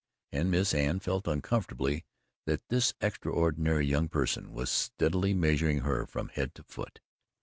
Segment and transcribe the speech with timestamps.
[0.31, 2.05] And Miss Anne felt uncomfortably
[2.47, 7.01] that this extraordinary young person was steadily measuring her from head to foot.